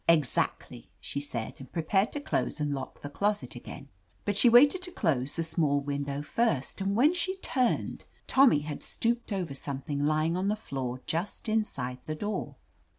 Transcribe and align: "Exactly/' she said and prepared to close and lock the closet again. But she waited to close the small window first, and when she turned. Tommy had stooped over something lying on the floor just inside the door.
"Exactly/' 0.09 0.87
she 0.99 1.19
said 1.19 1.53
and 1.59 1.71
prepared 1.71 2.11
to 2.13 2.19
close 2.19 2.59
and 2.59 2.73
lock 2.73 3.03
the 3.03 3.09
closet 3.11 3.55
again. 3.55 3.87
But 4.25 4.35
she 4.35 4.49
waited 4.49 4.81
to 4.81 4.91
close 4.91 5.35
the 5.35 5.43
small 5.43 5.79
window 5.79 6.23
first, 6.23 6.81
and 6.81 6.95
when 6.95 7.13
she 7.13 7.37
turned. 7.37 8.05
Tommy 8.25 8.61
had 8.61 8.81
stooped 8.81 9.31
over 9.31 9.53
something 9.53 10.03
lying 10.03 10.35
on 10.35 10.47
the 10.47 10.55
floor 10.55 11.01
just 11.05 11.47
inside 11.47 11.99
the 12.07 12.15
door. 12.15 12.55